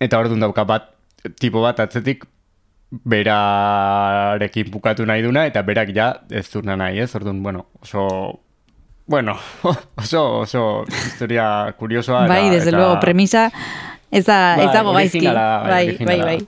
eta 0.00 0.18
orduan 0.20 0.44
dauka 0.44 0.66
bat, 0.68 0.90
tipo 1.40 1.62
bat 1.64 1.80
atzetik, 1.84 2.26
berarekin 2.88 4.70
bukatu 4.72 5.04
nahi 5.08 5.22
duna, 5.24 5.44
eta 5.48 5.62
berak 5.62 5.90
ja 5.96 6.12
ez 6.32 6.46
duna 6.52 6.76
nahi, 6.76 7.00
ez? 7.04 7.14
Orduan, 7.16 7.42
bueno, 7.42 7.66
oso... 7.82 8.40
Bueno, 9.08 9.38
oso, 9.96 10.40
oso 10.44 10.84
historia 10.90 11.72
kuriosoa. 11.78 12.26
bai, 12.28 12.50
desde 12.50 12.68
eta- 12.68 12.76
luego, 12.76 13.00
premisa 13.00 13.50
ez, 14.10 14.24
da, 14.26 14.56
ez 14.58 14.66
Bai, 14.66 14.74
dago 14.74 14.92
gaizki. 14.92 15.26
bai, 15.26 15.96
Bai, 15.98 16.04
bai, 16.04 16.20
bai. 16.22 16.38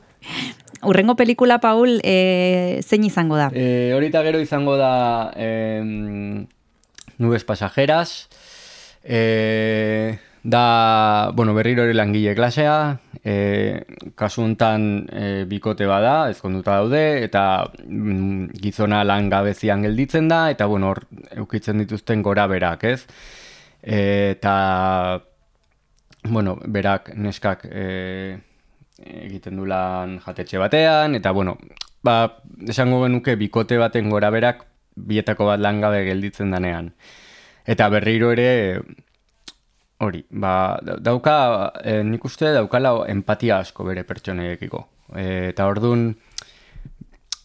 Urrengo 0.83 1.15
pelikula, 1.17 1.59
Paul, 1.61 2.01
e, 2.05 2.81
zein 2.83 3.05
izango 3.05 3.37
da? 3.37 3.51
Eh, 3.53 3.93
horita 3.95 4.23
gero 4.25 4.41
izango 4.41 4.79
da 4.81 5.31
em, 5.37 6.47
Nubes 7.19 7.45
Pasajeras. 7.45 8.29
Eh, 9.05 10.19
da, 10.43 11.33
bueno, 11.35 11.53
berriro 11.53 11.85
ere 11.85 11.93
langile 11.95 12.35
klasea. 12.35 12.99
Eh, 13.25 13.85
kasu 14.17 14.41
honetan 14.47 15.07
eh, 15.13 15.45
bikote 15.49 15.85
bada, 15.85 16.31
ezkonduta 16.33 16.79
daude, 16.81 17.25
eta 17.27 17.69
mm, 17.85 18.57
gizona 18.63 19.03
lan 19.05 19.29
gabezian 19.29 19.83
gelditzen 19.85 20.29
da, 20.33 20.47
eta 20.51 20.65
bueno, 20.65 20.95
hor 20.95 21.05
eukitzen 21.37 21.83
dituzten 21.85 22.23
gora 22.25 22.47
berak, 22.49 22.85
ez? 22.89 23.03
Eh, 23.83 24.33
eta 24.39 25.21
bueno, 26.25 26.59
berak 26.67 27.13
neskak 27.17 27.65
e, 27.71 28.39
egiten 29.01 29.57
du 29.57 29.67
lan 29.67 30.19
jatetxe 30.21 30.59
batean, 30.61 31.15
eta 31.17 31.33
bueno, 31.33 31.57
ba, 32.05 32.17
esango 32.69 33.03
genuke 33.05 33.37
bikote 33.41 33.79
baten 33.81 34.11
gora 34.11 34.31
berak 34.31 34.67
bietako 34.97 35.47
bat 35.47 35.61
langabe 35.61 36.05
gelditzen 36.05 36.51
danean. 36.51 36.93
Eta 37.67 37.89
berriro 37.93 38.33
ere, 38.33 38.81
hori, 40.01 40.25
ba, 40.31 40.79
da- 40.83 40.99
dauka, 41.01 41.37
e, 41.85 42.03
nik 42.05 42.25
uste 42.25 42.53
daukala 42.57 42.95
empatia 43.09 43.59
asko 43.61 43.85
bere 43.89 44.05
pertsonaiekiko. 44.05 44.87
E, 45.17 45.25
eta 45.53 45.67
ordun 45.67 46.11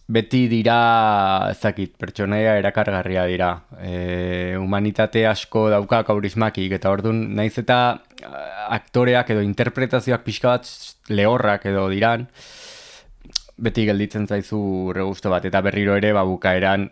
beti 0.05 0.45
dira, 0.47 1.50
ezakit, 1.50 1.95
pertsonaia 1.97 2.55
erakargarria 2.59 3.25
dira. 3.29 3.50
E, 3.81 4.55
humanitate 4.59 5.25
asko 5.27 5.67
dauka 5.74 6.03
kaurismakik, 6.05 6.75
eta 6.77 6.91
orduan 6.93 7.24
naiz 7.38 7.55
eta 7.62 7.79
eh, 8.21 8.43
aktoreak 8.77 9.31
edo 9.33 9.41
interpretazioak 9.45 10.25
pixka 10.27 10.53
bat 10.53 10.69
lehorrak 11.09 11.65
edo 11.71 11.88
diran, 11.89 12.27
beti 13.57 13.88
gelditzen 13.88 14.27
zaizu 14.27 14.93
regusto 14.93 15.33
bat, 15.33 15.45
eta 15.45 15.63
berriro 15.65 15.97
ere 15.97 16.13
ba, 16.13 16.25
bukaeran 16.27 16.89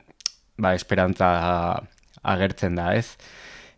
ba, 0.58 0.74
esperantza 0.74 1.30
agertzen 2.24 2.78
da, 2.80 2.94
ez? 2.98 3.14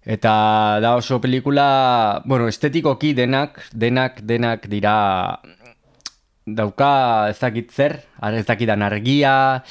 Eta 0.05 0.79
da 0.83 0.93
oso 0.95 1.17
pelikula, 1.19 2.21
bueno, 2.29 2.47
estetikoki 2.47 3.15
denak, 3.17 3.57
denak, 3.73 4.21
denak 4.21 4.67
dira 4.69 4.93
dauka 6.45 7.29
ez 7.29 7.39
dakit 7.39 7.71
zer, 7.71 7.99
ez 8.21 8.45
dakidan 8.45 8.85
argia, 8.85 9.63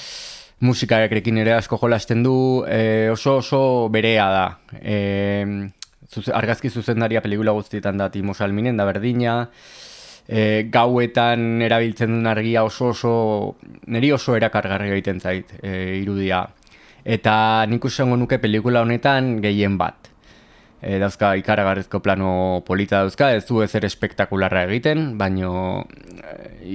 musikarekin 0.64 1.38
ere 1.38 1.54
asko 1.59 1.78
jolasten 1.78 2.23
du, 2.25 2.64
e, 2.66 3.11
oso 3.12 3.38
oso 3.38 3.88
berea 3.93 4.28
da. 4.33 4.47
E, 4.81 5.71
zuze, 6.11 6.33
argazki 6.35 6.71
zuzendaria 6.71 7.23
pelikula 7.23 7.54
guztietan 7.54 7.99
da 7.99 8.11
Timo 8.11 8.35
Salminen, 8.35 8.76
da 8.76 8.87
berdina, 8.88 9.37
e, 10.26 10.66
gauetan 10.73 11.62
erabiltzen 11.62 12.11
duen 12.16 12.26
argia 12.31 12.64
oso 12.64 12.90
oso, 12.95 13.14
niri 13.87 14.12
oso 14.12 14.37
erakargarri 14.37 14.90
egiten 14.97 15.21
zait 15.21 15.54
e, 15.62 16.00
irudia. 16.00 16.45
Eta 17.04 17.66
nik 17.69 17.85
esango 17.85 18.16
nuke 18.16 18.40
pelikula 18.40 18.83
honetan 18.83 19.37
gehien 19.45 19.76
bat. 19.78 20.13
E, 20.85 20.99
dauzka 21.00 21.33
ikaragarrizko 21.41 22.03
plano 22.05 22.61
polita 22.67 23.00
dauzka, 23.00 23.31
ez 23.33 23.47
du 23.49 23.62
ezer 23.64 23.87
espektakularra 23.88 24.67
egiten, 24.69 25.14
baino 25.17 25.87
e, 26.21 26.35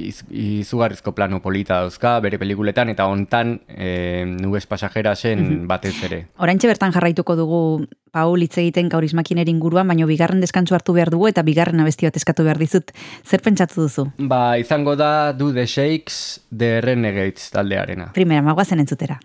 iz, 0.09 0.23
izugarrizko 0.33 1.13
plano 1.13 1.43
polita 1.43 1.83
dauzka 1.83 2.15
bere 2.25 2.39
pelikuletan, 2.41 2.89
eta 2.89 3.05
hontan 3.05 3.59
e, 3.69 4.25
nubes 4.25 4.65
pasajerasen 4.65 5.67
batez 5.69 5.93
ere. 6.09 6.23
Oraintxe 6.41 6.71
bertan 6.71 6.95
jarraituko 6.95 7.37
dugu 7.37 7.61
Paul 8.09 8.41
hitz 8.41 8.57
egiten 8.57 8.89
kaurismakineren 8.89 9.53
inguruan, 9.53 9.85
baino 9.93 10.09
bigarren 10.09 10.41
deskantsu 10.41 10.73
hartu 10.73 10.97
behar 10.97 11.13
dugu 11.13 11.29
eta 11.29 11.45
bigarren 11.45 11.85
abesti 11.85 12.09
bat 12.09 12.17
eskatu 12.17 12.47
behar 12.47 12.57
dizut. 12.57 12.89
Zer 13.21 13.45
pentsatu 13.45 13.83
duzu? 13.85 14.09
Ba, 14.17 14.57
izango 14.57 14.97
da 14.97 15.33
Do 15.37 15.53
the 15.53 15.67
Shakes 15.69 16.39
The 16.49 16.79
Renegades 16.81 17.51
taldearena. 17.53 18.09
Primera, 18.17 18.41
magoazen 18.41 18.81
entzutera. 18.81 19.19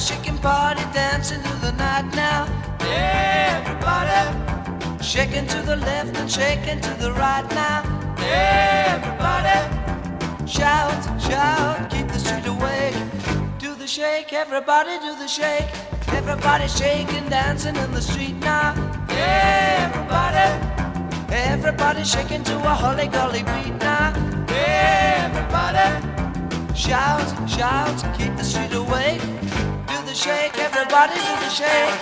Shaking 0.00 0.38
party 0.38 0.82
dancing 0.94 1.42
through 1.42 1.60
the 1.60 1.72
night 1.72 2.08
now. 2.14 2.48
Everybody 2.80 4.22
shaking 5.02 5.46
to 5.48 5.60
the 5.62 5.76
left 5.76 6.16
and 6.16 6.30
shaking 6.30 6.80
to 6.80 6.94
the 6.94 7.12
right 7.12 7.46
now. 7.50 7.82
Everybody 8.18 9.60
shout, 10.46 11.02
shout, 11.20 11.90
keep 11.90 12.08
the 12.08 12.18
street 12.18 12.46
awake. 12.46 12.96
Do 13.58 13.74
the 13.74 13.86
shake, 13.86 14.32
everybody 14.32 14.98
do 15.00 15.14
the 15.16 15.28
shake. 15.28 15.68
Everybody 16.08 16.66
shaking, 16.68 17.28
dancing 17.28 17.76
in 17.76 17.92
the 17.92 18.00
street 18.00 18.36
now. 18.36 18.72
Everybody, 19.10 20.48
everybody 21.30 22.04
shaking 22.04 22.42
to 22.44 22.56
a 22.56 22.74
holly 22.82 23.06
golly 23.08 23.42
beat 23.42 23.76
now. 23.80 24.14
Everybody. 24.48 26.06
Shout, 26.74 27.28
shout, 27.48 28.16
keep 28.16 28.34
the 28.36 28.44
street 28.44 28.72
awake. 28.72 29.20
The 30.10 30.16
shake, 30.16 30.58
everybody 30.58 31.14
do 31.14 31.20
the 31.20 31.50
shake. 31.50 32.00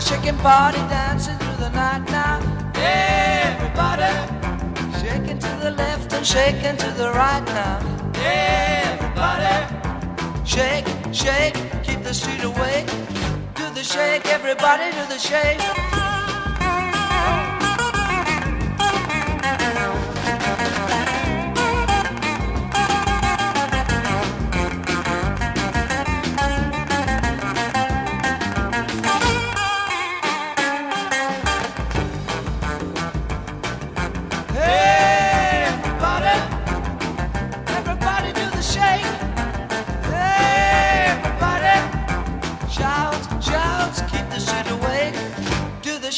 Shaking 0.00 0.38
party 0.38 0.78
dancing 0.88 1.36
through 1.38 1.56
the 1.56 1.70
night 1.70 2.04
now. 2.10 2.38
Everybody 2.76 4.12
shaking 5.00 5.38
to 5.38 5.48
the 5.62 5.72
left 5.72 6.12
and 6.12 6.24
shaking 6.26 6.76
to 6.78 6.90
the 6.92 7.10
right 7.10 7.44
now. 7.46 7.80
Everybody 8.14 9.74
shake, 10.46 10.86
shake, 11.18 11.54
keep 11.82 12.00
the 12.04 12.14
street 12.14 12.44
awake. 12.44 12.86
Do 13.56 13.68
the 13.74 13.82
shake, 13.82 14.26
everybody 14.26 14.92
do 14.92 15.04
the 15.06 15.18
shake. 15.18 15.87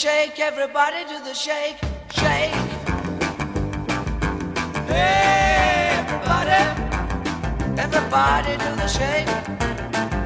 Shake, 0.01 0.41
everybody 0.41 1.05
do 1.05 1.23
the 1.23 1.35
shake, 1.35 1.77
shake. 2.11 2.55
Hey, 4.89 5.93
Everybody, 6.01 6.63
everybody 7.79 8.53
do 8.65 8.71
the 8.77 8.89
shake. 8.89 9.29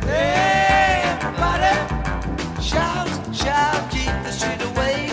Hey, 0.04 1.02
Everybody, 1.06 1.74
shout, 2.62 3.08
shout, 3.34 3.90
keep 3.90 4.14
the 4.22 4.30
street 4.30 4.62
awake. 4.62 5.12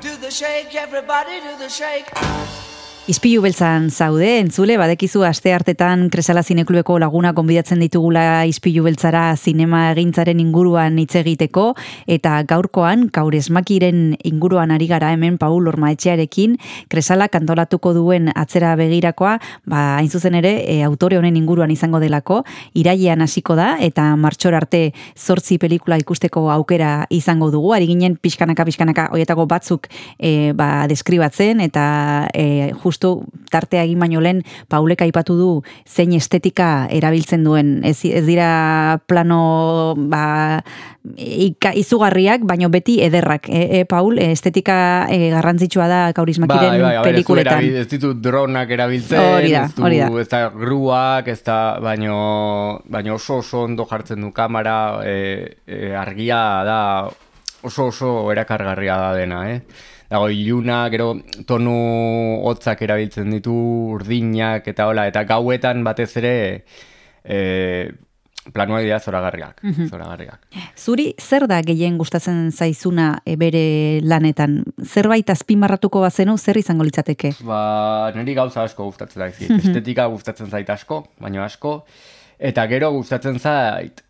Do 0.00 0.16
the 0.16 0.30
shake, 0.30 0.74
everybody 0.74 1.40
do 1.42 1.58
the 1.58 1.68
shake. 1.68 2.08
Izpilu 3.10 3.40
beltzan 3.42 3.88
zaude, 3.90 4.36
entzule, 4.38 4.76
badekizu 4.78 5.24
aste 5.26 5.50
hartetan 5.50 6.04
Kresala 6.12 6.44
Zineklubeko 6.46 6.94
laguna 7.02 7.32
konbidatzen 7.34 7.80
ditugula 7.82 8.44
Izpilu 8.46 8.84
beltzara 8.84 9.24
zinema 9.34 9.80
egintzaren 9.88 10.38
inguruan 10.38 11.00
hitz 11.02 11.16
egiteko 11.18 11.64
eta 12.06 12.36
gaurkoan 12.46 13.08
Kauresmakiren 13.10 14.12
inguruan 14.30 14.70
ari 14.70 14.86
gara 14.86 15.08
hemen 15.10 15.40
Paul 15.42 15.66
Ormaetxearekin. 15.72 16.54
Kresala 16.92 17.26
kantolatuko 17.32 17.90
duen 17.96 18.30
atzera 18.30 18.76
begirakoa, 18.78 19.32
ba 19.66 19.82
hain 19.96 20.06
zuzen 20.06 20.38
ere 20.38 20.54
e, 20.62 20.78
autore 20.86 21.18
honen 21.18 21.40
inguruan 21.40 21.74
izango 21.74 21.98
delako, 21.98 22.44
irailean 22.78 23.26
hasiko 23.26 23.58
da 23.58 23.72
eta 23.82 24.06
martxor 24.14 24.54
arte 24.54 24.84
zortzi 25.18 25.58
pelikula 25.58 25.98
ikusteko 25.98 26.44
aukera 26.54 27.08
izango 27.10 27.50
dugu, 27.50 27.74
ari 27.74 27.90
ginen 27.90 28.20
pixkanaka 28.22 28.68
pixkanaka 28.70 29.10
hoietako 29.10 29.50
batzuk 29.50 29.90
e, 30.14 30.52
ba, 30.54 30.86
deskribatzen 30.86 31.66
eta 31.66 31.90
e, 32.30 32.70
justu 33.00 33.24
tartea 33.50 33.82
egin 33.84 33.98
baino 33.98 34.20
lehen 34.20 34.42
Paulek 34.68 35.00
aipatu 35.02 35.34
du 35.36 35.48
zein 35.88 36.12
estetika 36.12 36.86
erabiltzen 36.90 37.42
duen. 37.44 37.80
Ez, 37.84 38.04
ez 38.04 38.24
dira 38.26 39.00
plano 39.08 39.94
ba, 39.96 40.62
ika, 41.16 41.72
izugarriak, 41.74 42.44
baino 42.46 42.68
beti 42.70 43.00
ederrak. 43.02 43.48
E, 43.48 43.80
e, 43.80 43.84
Paul, 43.88 44.18
estetika 44.20 45.06
e, 45.10 45.30
garrantzitsua 45.32 45.88
da 45.88 46.00
kaurismakiren 46.14 46.76
Bai, 46.80 46.96
bai, 46.98 47.04
pelikuletan. 47.04 47.58
erabil- 47.58 47.80
ez 47.80 47.88
ditu 47.88 48.12
dronak 48.14 48.70
erabiltzen, 48.70 49.18
Hori 49.20 49.52
da, 49.52 49.64
hori 49.80 49.98
da. 49.98 50.10
ez 50.20 50.28
da 50.28 50.42
gruak, 50.50 51.28
ez 51.28 51.42
da, 51.44 51.78
baino, 51.82 52.80
baino 52.88 53.14
oso 53.16 53.38
oso 53.40 53.64
ondo 53.64 53.86
jartzen 53.90 54.20
du 54.20 54.32
kamera, 54.32 55.00
e, 55.04 55.56
e, 55.66 55.94
argia 55.96 56.42
da, 56.64 56.80
oso 57.62 57.86
oso 57.90 58.30
erakargarria 58.32 58.96
da 58.96 59.14
dena, 59.14 59.46
eh? 59.50 59.62
Dago 60.10 60.26
iluna, 60.34 60.88
gero 60.90 61.12
tonu 61.46 61.72
hotzak 62.50 62.80
erabiltzen 62.82 63.30
ditu, 63.30 63.54
urdinak 63.94 64.66
eta 64.72 64.88
hola, 64.90 65.04
eta 65.06 65.22
gauetan 65.28 65.84
batez 65.86 66.08
ere 66.18 66.32
e, 67.22 67.92
planuak 68.52 68.82
dira 68.82 68.98
zoragarriak, 68.98 69.60
Mhm. 69.62 69.86
zoragarriak. 69.92 70.40
Zuri 70.76 71.14
zer 71.20 71.46
da 71.46 71.60
gehien 71.62 71.96
gustatzen 71.98 72.50
zaizuna 72.50 73.20
e, 73.24 73.36
bere 73.36 74.00
lanetan? 74.02 74.64
Zerbait 74.82 75.30
azpimarratuko 75.30 76.00
bazenu 76.00 76.36
zer 76.38 76.56
izango 76.58 76.82
litzateke? 76.82 77.34
Ba, 77.46 78.10
niri 78.16 78.34
gauza 78.34 78.64
asko 78.64 78.84
gustatzen 78.90 79.22
zaizkit. 79.22 79.50
Mhm. 79.50 79.60
Estetika 79.70 80.06
gustatzen 80.10 80.50
zait 80.50 80.68
asko, 80.70 81.04
baino 81.20 81.44
asko. 81.44 81.84
Eta 82.38 82.66
gero 82.66 82.90
gustatzen 82.96 83.38
zait, 83.38 84.02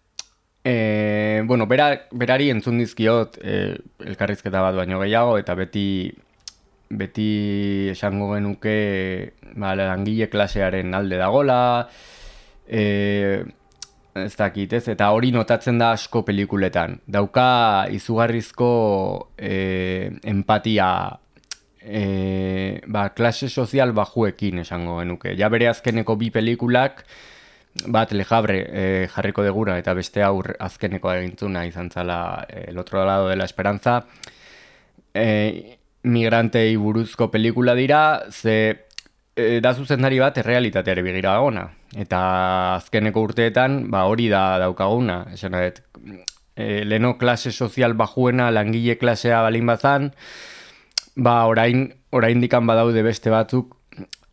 e, 0.65 1.43
bueno, 1.47 1.67
bera, 1.67 1.93
berari 2.13 2.51
entzun 2.51 2.81
dizkiot 2.83 3.39
e, 3.43 3.77
elkarrizketa 4.07 4.63
bat 4.63 4.77
baino 4.77 5.01
gehiago, 5.01 5.39
eta 5.41 5.55
beti 5.59 6.11
beti 6.91 7.31
esango 7.93 8.33
genuke 8.35 8.75
ba, 9.55 9.77
langile 9.79 10.29
klasearen 10.29 10.95
alde 10.95 11.21
dagola, 11.21 11.61
e, 12.67 13.45
ez 14.19 14.35
dakit, 14.37 14.73
ez? 14.75 14.85
Eta 14.91 15.13
hori 15.15 15.31
notatzen 15.33 15.79
da 15.79 15.93
asko 15.95 16.25
pelikuletan. 16.27 16.99
Dauka 17.07 17.87
izugarrizko 17.95 18.71
e, 19.39 20.11
empatia 20.27 20.91
e, 21.81 22.81
ba, 22.87 23.11
klase 23.15 23.49
sozial 23.49 23.95
bajuekin 23.97 24.65
esango 24.65 24.99
genuke. 25.01 25.37
Ja 25.39 25.49
bere 25.49 25.71
azkeneko 25.71 26.19
bi 26.19 26.33
pelikulak, 26.35 27.05
bat 27.87 28.13
lejabre 28.13 28.59
e, 28.67 29.09
jarriko 29.09 29.43
degura 29.47 29.77
eta 29.79 29.95
beste 29.95 30.23
aur 30.27 30.53
azkeneko 30.59 31.13
egintzuna 31.15 31.65
izan 31.69 31.91
zala 31.91 32.47
e, 32.49 32.67
el 32.71 32.79
otro 32.79 33.05
lado 33.05 33.29
de 33.29 33.37
la 33.37 33.45
esperanza. 33.45 34.05
E, 35.15 35.79
migrantei 36.03 36.77
buruzko 36.77 37.31
pelikula 37.31 37.75
dira, 37.75 38.23
ze 38.31 38.87
e, 39.37 39.61
da 39.61 39.75
zuzendari 39.75 40.19
bat 40.19 40.39
errealitateari 40.39 41.03
begira 41.03 41.41
ona. 41.41 41.69
Eta 41.97 42.21
azkeneko 42.77 43.23
urteetan, 43.29 43.85
ba 43.91 44.05
hori 44.11 44.29
da 44.31 44.59
daukaguna. 44.63 45.25
Esan 45.35 45.57
dut, 45.57 45.83
e, 46.57 46.85
leno 46.85 47.17
klase 47.19 47.53
sozial 47.53 47.95
bajuena 47.95 48.51
langile 48.51 48.99
klasea 48.99 49.43
balin 49.43 49.67
bazan, 49.67 50.13
ba 51.17 51.45
orain, 51.47 51.89
orain 52.11 52.41
dikan 52.41 52.67
badaude 52.67 53.03
beste 53.03 53.31
batzuk 53.31 53.80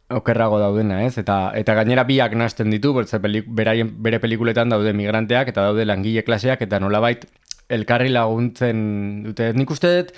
okerrago 0.10 0.60
daudena, 0.60 1.02
ez? 1.04 1.17
Eta, 1.20 1.52
eta 1.60 1.76
gainera 1.82 2.06
biak 2.08 2.36
nasten 2.39 2.72
ditu, 2.72 2.93
bertze 2.96 3.20
beraien, 3.20 3.89
bere 4.04 4.22
pelikuletan 4.24 4.72
daude 4.72 4.93
migranteak 4.96 5.52
eta 5.52 5.67
daude 5.67 5.86
langile 5.86 6.24
klaseak 6.24 6.63
eta 6.63 6.80
nolabait 6.80 7.26
elkarri 7.70 8.13
laguntzen 8.13 8.78
dute. 9.26 9.52
Nik 9.58 9.72
uste 9.76 9.91
dut, 9.98 10.13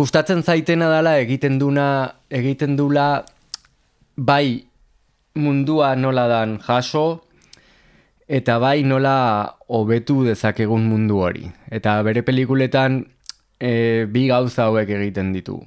gustatzen 0.00 0.42
zaitena 0.42 0.88
dela 0.92 1.18
egiten 1.20 1.58
duna, 1.60 1.88
egiten 2.30 2.76
dula 2.76 3.24
bai 4.16 4.64
mundua 5.38 5.94
nola 5.96 6.26
dan 6.28 6.58
jaso, 6.64 7.22
eta 8.28 8.58
bai 8.60 8.82
nola 8.84 9.56
hobetu 9.68 10.22
dezakegun 10.24 10.88
mundu 10.88 11.20
hori. 11.24 11.44
Eta 11.70 12.00
bere 12.04 12.24
pelikuletan 12.24 13.02
e, 13.60 14.06
bi 14.08 14.26
gauza 14.28 14.68
hauek 14.68 14.88
egiten 14.96 15.32
ditu. 15.36 15.60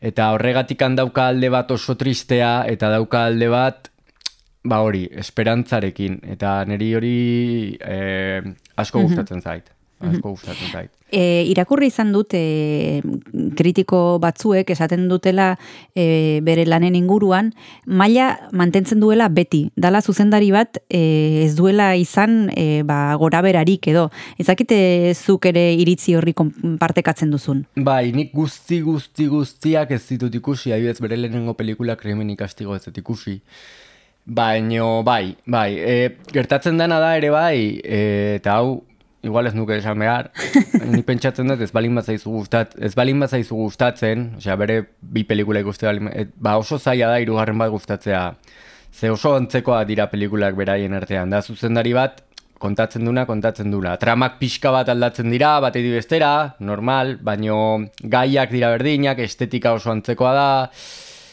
Eta 0.00 0.32
horregatik 0.32 0.82
dauka 0.94 1.28
alde 1.28 1.48
bat 1.50 1.70
oso 1.70 1.96
tristea, 1.96 2.64
eta 2.66 2.90
dauka 2.90 3.24
alde 3.26 3.48
bat, 3.48 3.90
ba 4.64 4.80
hori, 4.80 5.08
esperantzarekin. 5.10 6.20
Eta 6.34 6.64
niri 6.64 6.94
hori 6.94 7.16
e, 7.80 8.42
asko 8.76 9.02
gustatzen 9.02 9.42
zait. 9.42 9.77
Asko 9.98 10.30
gustatzen 10.30 10.70
zait. 10.70 10.90
E, 11.10 11.42
irakurri 11.48 11.88
izan 11.88 12.12
dut 12.12 12.34
e, 12.36 13.00
kritiko 13.56 14.18
batzuek 14.22 14.68
esaten 14.70 15.06
dutela 15.10 15.48
e, 15.96 16.38
bere 16.44 16.66
lanen 16.68 16.94
inguruan, 16.98 17.50
maila 17.86 18.28
mantentzen 18.52 19.00
duela 19.00 19.30
beti. 19.32 19.64
Dala 19.74 20.02
zuzendari 20.04 20.52
bat 20.54 20.78
e, 20.86 21.00
ez 21.46 21.54
duela 21.58 21.94
izan 21.98 22.52
e, 22.54 22.84
ba, 22.86 23.16
gora 23.18 23.42
berarik 23.42 23.88
edo. 23.90 24.08
Ezakite 24.38 24.78
zuk 25.16 25.48
ere 25.50 25.72
iritzi 25.80 26.14
horri 26.14 26.36
partekatzen 26.78 27.32
duzun. 27.34 27.64
Bai, 27.74 28.12
nik 28.14 28.30
guzti 28.36 28.82
guzti 28.84 29.26
guztiak 29.32 29.96
ez 29.96 30.04
ditut 30.12 30.34
ikusi, 30.38 30.74
adibidez 30.76 31.00
bere 31.02 31.18
lehenengo 31.18 31.56
pelikula 31.58 31.96
krimen 31.98 32.30
ikastigo 32.36 32.76
ez 32.76 32.84
dut 32.86 33.02
ikusi. 33.02 33.40
Baino, 34.28 35.02
bai, 35.02 35.32
bai, 35.48 35.70
e, 35.80 35.94
gertatzen 36.34 36.76
dena 36.76 37.00
da 37.00 37.14
ere 37.16 37.32
bai, 37.32 37.80
e, 37.80 38.36
eta 38.36 38.58
hau 38.60 38.82
igual 39.22 39.46
ez 39.46 39.54
nuke 39.54 39.76
esan 39.78 39.98
behar, 39.98 40.30
ni 40.92 41.02
pentsatzen 41.06 41.50
dut 41.50 41.62
ez 41.64 41.70
balin 41.74 41.98
bazaizu 41.98 42.30
gustat, 42.30 42.76
ez 42.78 42.94
balin 42.98 43.20
bazaizu 43.24 43.56
gustatzen, 43.56 44.30
osea 44.38 44.56
bere 44.60 44.80
bi 45.00 45.24
pelikula 45.28 45.62
ikuste 45.64 45.88
balin, 45.88 46.10
et, 46.14 46.30
ba 46.36 46.56
oso 46.60 46.78
zaila 46.78 47.10
da 47.12 47.18
hirugarren 47.22 47.58
bat 47.58 47.72
gustatzea. 47.74 48.22
Ze 48.92 49.10
oso 49.10 49.34
antzekoa 49.36 49.82
dira 49.84 50.08
pelikulak 50.10 50.56
beraien 50.56 50.94
artean, 50.96 51.30
da 51.30 51.42
zuzendari 51.42 51.92
bat 51.94 52.22
kontatzen 52.58 53.04
duna, 53.06 53.24
kontatzen 53.26 53.70
duna. 53.70 53.96
Tramak 54.00 54.38
pixka 54.40 54.72
bat 54.74 54.88
aldatzen 54.90 55.30
dira, 55.30 55.58
bat 55.62 55.76
bestera, 55.78 56.54
normal, 56.58 57.16
baino 57.22 57.58
gaiak 58.02 58.50
dira 58.54 58.72
berdinak, 58.74 59.20
estetika 59.22 59.74
oso 59.78 59.92
antzekoa 59.92 60.32
da, 60.34 60.48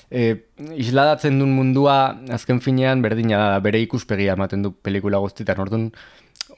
e, 0.10 0.36
isladatzen 0.78 1.40
duen 1.42 1.56
mundua, 1.56 1.98
azken 2.38 2.62
finean, 2.62 3.02
berdina 3.02 3.42
da, 3.42 3.64
bere 3.66 3.82
ikuspegia 3.82 4.38
ematen 4.38 4.66
du 4.66 4.72
pelikula 4.86 5.22
guztietan, 5.24 5.64
orduan, 5.66 5.90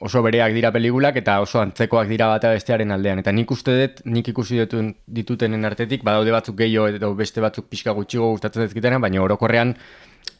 oso 0.00 0.22
bereak 0.22 0.54
dira 0.54 0.70
pelikulak 0.74 1.16
eta 1.20 1.38
oso 1.42 1.60
antzekoak 1.60 2.08
dira 2.10 2.28
bata 2.30 2.52
bestearen 2.54 2.92
aldean. 2.94 3.22
Eta 3.22 3.32
nik 3.34 3.50
uste 3.50 3.74
dut, 3.80 4.02
nik 4.06 4.28
ikusi 4.32 4.60
dituen 4.60 4.92
ditutenen 5.06 5.64
artetik, 5.68 6.04
badaude 6.06 6.34
batzuk 6.34 6.58
gehiago 6.60 6.88
edo 6.94 7.14
beste 7.18 7.42
batzuk 7.44 7.68
pixka 7.70 7.94
gutxigo 7.96 8.30
gustatzen 8.34 8.66
zaizkitena, 8.66 9.00
baina 9.02 9.22
orokorrean 9.24 9.74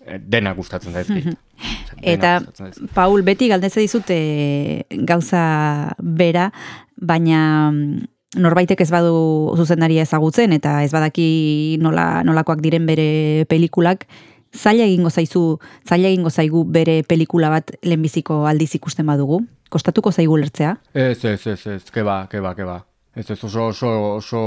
eh, 0.06 0.20
dena 0.20 0.54
gustatzen 0.58 0.94
zaizkit. 0.94 1.32
Eta, 2.02 2.38
Paul, 2.94 3.24
beti 3.26 3.48
galdeze 3.50 3.82
dizute 3.82 4.18
gauza 5.08 5.42
bera, 5.98 6.50
baina 6.94 7.40
mm, 7.72 8.06
norbaitek 8.38 8.80
ez 8.84 8.90
badu 8.92 9.54
zuzendaria 9.56 10.04
ezagutzen 10.06 10.52
eta 10.52 10.82
ez 10.84 10.92
badaki 10.92 11.78
nola, 11.82 12.22
nolakoak 12.26 12.62
diren 12.62 12.86
bere 12.86 13.46
pelikulak, 13.50 14.06
zaila 14.54 14.86
egingo 14.88 15.10
zaizu, 15.10 15.58
zaila 15.88 16.08
egingo 16.08 16.30
zaigu 16.30 16.64
bere 16.64 17.02
pelikula 17.02 17.50
bat 17.52 17.72
lehenbiziko 17.82 18.44
aldiz 18.46 18.74
ikusten 18.78 19.06
badugu? 19.06 19.42
Kostatuko 19.68 20.12
zaigu 20.12 20.38
lertzea? 20.40 20.76
Ez, 20.94 21.24
ez, 21.24 21.46
ez, 21.46 21.60
ez, 21.66 21.82
keba, 21.92 22.22
keba, 22.30 22.54
keba. 22.56 22.80
Ez, 23.14 23.28
ez, 23.30 23.38
oso, 23.44 23.68
oso, 23.68 23.92
oso 24.16 24.42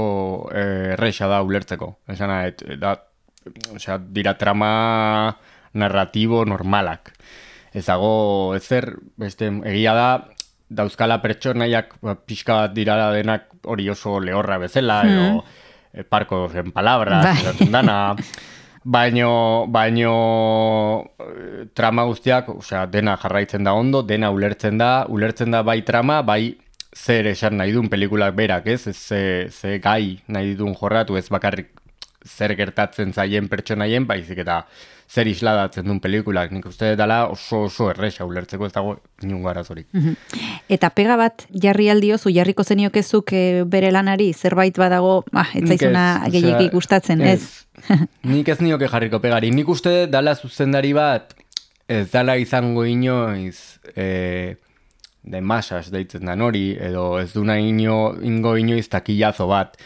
eh, 0.54 0.94
erreixa 0.96 1.28
da 1.30 1.42
ulertzeko. 1.46 1.92
Esan 2.10 2.32
et, 2.40 2.64
da, 2.80 2.96
osea, 3.74 3.98
dira 3.98 4.34
trama 4.38 5.36
narratibo 5.78 6.44
normalak. 6.48 7.12
Ez 7.72 7.86
dago, 7.86 8.54
ez 8.56 8.64
zer, 8.66 8.90
beste, 9.20 9.48
egia 9.70 9.94
da, 9.96 10.08
dauzkala 10.72 11.20
pertsonaiak 11.22 11.96
ba, 12.04 12.16
pixka 12.16 12.62
bat 12.64 12.74
dira 12.76 12.96
denak 13.14 13.48
hori 13.68 13.88
oso 13.92 14.18
lehorra 14.20 14.58
bezala, 14.60 15.02
edo 15.08 15.26
mm. 15.28 15.60
eh, 15.92 16.04
parko 16.08 16.46
zen 16.50 16.72
palabras, 16.74 17.24
bai. 17.44 17.68
dana, 17.70 17.96
baino, 18.84 19.66
baino 19.68 20.14
eh, 21.18 21.66
trama 21.74 22.04
guztiak, 22.04 22.48
osea, 22.48 22.86
dena 22.86 23.16
jarraitzen 23.16 23.64
da 23.64 23.74
ondo, 23.74 24.02
dena 24.02 24.30
ulertzen 24.30 24.78
da, 24.78 25.06
ulertzen 25.08 25.50
da 25.50 25.62
bai 25.62 25.82
trama, 25.86 26.22
bai 26.22 26.56
zer 26.92 27.26
esan 27.30 27.56
nahi 27.56 27.72
duen 27.72 27.88
pelikulak 27.88 28.34
berak, 28.36 28.66
ez? 28.66 28.90
ze, 28.92 29.48
ze 29.50 29.78
gai 29.78 30.20
nahi 30.28 30.54
duen 30.54 30.74
jorratu, 30.74 31.16
ez 31.16 31.28
bakarrik 31.28 31.70
zer 32.26 32.54
gertatzen 32.54 33.12
zaien 33.12 33.48
pertsonaien, 33.48 34.06
baizik 34.06 34.38
eta 34.44 34.62
zer 35.12 35.28
isladatzen 35.28 35.86
duen 35.86 36.00
pelikulak. 36.00 36.52
Nik 36.54 36.66
uste 36.70 36.94
dela 36.96 37.26
oso 37.30 37.64
oso 37.68 37.90
erresa 37.90 38.24
ulertzeko 38.28 38.66
ez 38.66 38.72
dago 38.72 38.96
inungo 39.22 39.50
arazorik. 39.50 39.88
Eta 40.72 40.88
pega 40.96 41.18
bat 41.20 41.44
jarri 41.52 41.90
aldiozu, 41.92 42.30
jarriko 42.32 42.64
zeniokezuk 42.64 43.34
e, 43.36 43.42
bere 43.68 43.90
lanari, 43.92 44.30
zerbait 44.32 44.78
badago, 44.80 45.18
ah, 45.36 45.50
ez 45.58 45.66
zaizuna 45.66 46.04
gehiagik 46.32 46.72
gustatzen, 46.72 47.20
ez? 47.20 47.66
Nik 48.32 48.48
ez 48.48 48.60
nioke 48.64 48.88
jarriko 48.88 49.20
pegari. 49.20 49.50
Nik 49.52 49.68
uste 49.68 50.06
dala 50.08 50.32
zuzendari 50.34 50.94
bat, 50.96 51.34
ez 51.92 52.06
dala 52.14 52.38
izango 52.40 52.86
inoiz, 52.88 53.82
e, 53.92 54.56
de 55.22 55.40
masas 55.44 55.90
deitzen 55.92 56.24
da 56.26 56.38
nori, 56.38 56.72
edo 56.80 57.18
ez 57.20 57.30
duna 57.34 57.58
ino, 57.60 58.14
ingo 58.24 58.56
inoiz 58.56 58.88
takillazo 58.88 59.50
bat. 59.50 59.76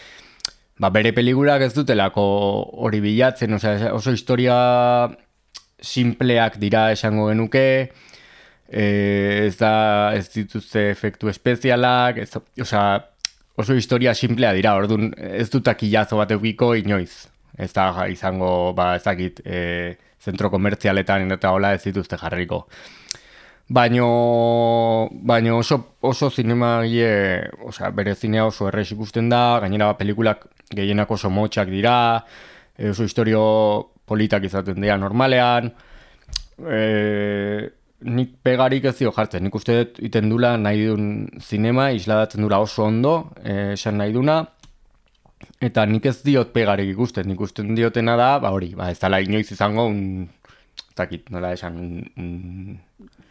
Ba, 0.78 0.92
bere 0.92 1.10
peligurak 1.16 1.64
ez 1.66 1.72
dutelako 1.74 2.22
hori 2.86 3.00
bilatzen, 3.02 3.58
osea, 3.58 3.90
oso 3.96 4.14
historia 4.14 4.56
simpleak 5.82 6.60
dira 6.62 6.90
esango 6.92 7.30
genuke, 7.32 7.66
e, 8.68 9.46
ez 9.46 9.56
da, 9.60 10.12
ez 10.16 10.26
dituzte 10.32 10.90
efektu 10.90 11.30
espezialak, 11.30 12.18
ez, 12.22 12.30
osea, 12.62 12.86
oso 13.56 13.74
historia 13.74 14.14
simplea 14.14 14.52
dira, 14.56 14.74
orduan 14.76 15.12
ez 15.16 15.48
du 15.50 15.62
takillazo 15.64 16.18
bat 16.20 16.34
eukiko 16.36 16.74
inoiz. 16.76 17.26
Ez 17.56 17.72
da 17.72 17.88
izango, 18.12 18.72
ba, 18.76 18.94
ez 18.98 19.04
dakit, 19.06 19.40
e, 19.46 19.96
zentro 20.20 20.50
komertzialetan 20.52 21.30
eta 21.32 21.52
hola 21.54 21.72
ez 21.76 21.82
dituzte 21.86 22.18
jarriko. 22.20 22.66
Baino, 23.68 25.08
baino 25.10 25.56
oso, 25.58 25.78
oso 26.06 26.28
zinema 26.30 26.82
gile, 26.84 27.48
osea, 27.66 27.90
bere 27.90 28.14
zinea 28.14 28.44
oso 28.46 28.68
errez 28.68 28.90
ikusten 28.94 29.30
da, 29.32 29.58
gainera 29.64 29.96
pelikulak 29.98 30.44
gehienak 30.70 31.10
oso 31.10 31.30
motxak 31.30 31.72
dira, 31.72 31.96
e, 32.76 32.90
oso 32.92 33.08
historio 33.08 33.42
politak 34.06 34.44
izaten 34.46 34.78
dira 34.84 34.98
normalean, 35.00 35.72
e, 36.62 37.72
nik 38.00 38.34
pegarik 38.44 38.84
ez 38.84 38.96
dio 38.98 39.12
jartzen, 39.14 39.44
nik 39.46 39.54
uste 39.54 39.78
dut 39.78 40.02
iten 40.04 40.28
dula 40.28 40.56
nahi 40.60 40.84
duen 40.86 41.06
zinema, 41.40 41.90
isladatzen 41.96 42.44
dula 42.44 42.60
oso 42.60 42.84
ondo, 42.84 43.16
e, 43.42 43.72
esan 43.72 43.98
nahi 44.02 44.12
duna, 44.12 44.44
Eta 45.60 45.84
nik 45.88 46.04
ez 46.08 46.18
diot 46.24 46.52
pegarek 46.52 46.88
ikusten, 46.92 47.26
nik 47.28 47.40
usten 47.44 47.74
diotena 47.76 48.16
da, 48.16 48.34
ba 48.40 48.52
hori, 48.52 48.70
ba 48.76 48.90
ez 48.92 48.98
dala 49.00 49.22
inoiz 49.24 49.46
izango 49.52 49.86
un, 49.88 50.28
ez 50.76 50.96
dakit, 50.96 51.30
nola 51.32 51.52
esan, 51.56 51.78
un, 52.16 52.78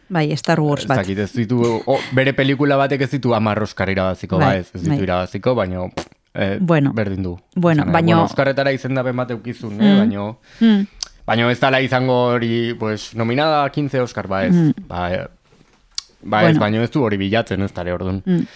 Bai, 0.08 0.30
Star 0.38 0.60
Wars 0.62 0.86
bat. 0.86 1.00
Ez 1.00 1.02
dakit, 1.02 1.18
ez 1.24 1.32
ditu, 1.34 1.58
o, 1.62 1.96
bere 2.14 2.34
pelikula 2.34 2.78
batek 2.78 3.06
ez 3.06 3.10
ditu 3.16 3.34
amarroskar 3.34 3.90
irabaziko, 3.90 4.38
bai, 4.38 4.52
ba 4.52 4.60
ez, 4.62 4.68
ez 4.70 4.84
ditu 4.84 4.92
bai. 4.94 5.02
irabaziko, 5.06 5.54
baina 5.58 5.88
eh, 6.34 6.58
bueno, 6.60 6.92
berdin 6.94 7.26
du. 7.26 7.34
Bueno, 7.54 7.84
baina... 7.84 8.14
Bueno, 8.14 8.24
Oskarretara 8.28 8.74
izendapen 8.74 9.16
bat 9.18 9.32
eukizun, 9.34 9.74
eh, 9.80 9.82
mm. 9.82 9.98
baina... 10.02 10.28
Mm. 10.60 10.95
Baina 11.26 11.50
ez 11.50 11.58
dala 11.58 11.80
izango 11.82 12.14
hori, 12.36 12.74
pues, 12.78 13.10
nominada 13.18 13.64
15 13.74 14.00
Oscar, 14.00 14.28
ba 14.30 14.44
ez. 14.46 14.54
Mm. 14.54 14.86
Ba, 14.86 15.28
Ba, 16.26 16.40
bueno. 16.42 16.56
ez 16.56 16.58
baino 16.58 16.82
ez 16.82 16.90
du 16.90 17.04
hori 17.06 17.16
bilatzen 17.16 17.62
ez 17.62 17.72
tare 17.72 17.92
orduan. 17.94 18.22
Mm. 18.24 18.46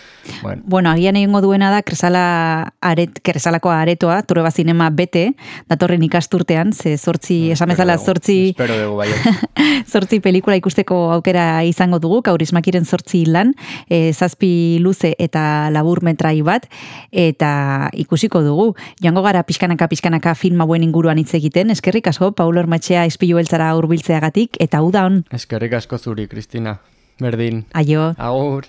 Bueno. 0.42 0.62
bueno, 0.66 0.90
agian 0.90 1.16
egingo 1.16 1.40
duena 1.40 1.70
da 1.72 1.80
kresala 1.82 2.72
aret, 2.84 3.20
kresalako 3.24 3.70
aretoa, 3.72 4.20
ture 4.28 4.42
zinema 4.50 4.90
bete, 4.90 5.34
datorren 5.68 6.02
ikasturtean, 6.02 6.72
ze 6.72 6.96
sortzi, 6.98 7.48
mm, 7.48 7.52
esamezala 7.52 7.96
sortzi... 7.98 8.50
Espero 8.50 8.76
dugu, 8.76 8.96
bai. 8.96 9.08
zortzi 9.92 10.20
pelikula 10.20 10.56
ikusteko 10.56 10.98
aukera 11.14 11.64
izango 11.64 11.98
dugu, 11.98 12.20
kaurismakiren 12.22 12.84
zortzi 12.84 13.24
lan, 13.26 13.54
e, 13.88 14.12
zazpi 14.12 14.78
luze 14.80 15.14
eta 15.18 15.70
labur 15.70 16.02
metrai 16.02 16.42
bat, 16.42 16.68
eta 17.10 17.90
ikusiko 17.94 18.42
dugu. 18.42 18.74
Joango 19.00 19.22
gara 19.22 19.42
pixkanaka 19.46 19.88
pixkanaka 19.88 20.34
film 20.34 20.60
hauen 20.60 20.84
inguruan 20.84 21.18
hitz 21.18 21.32
egiten, 21.38 21.70
eskerrik 21.70 22.10
asko, 22.12 22.32
Paulo 22.32 22.60
Ormatxea 22.60 23.06
ispilu 23.08 23.40
beltzara 23.40 23.72
hurbiltzeagatik 23.78 24.60
eta 24.60 24.82
uda 24.82 25.06
hon, 25.06 25.22
Eskerrik 25.32 25.78
asko 25.78 25.98
zuri, 25.98 26.26
Kristina. 26.28 26.78
Berdin. 27.20 27.64
aio. 27.74 28.14
Agur. 28.18 28.64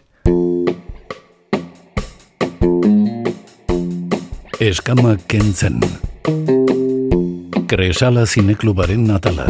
Eskama 4.60 5.16
kentzen. 5.28 5.80
Kresala 7.72 8.26
zineklubaren 8.28 9.10
atala. 9.10 9.48